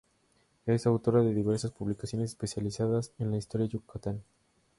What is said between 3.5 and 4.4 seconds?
de Yucatán.